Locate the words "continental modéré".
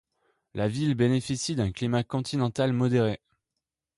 2.03-3.21